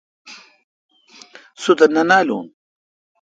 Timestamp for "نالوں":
2.09-2.43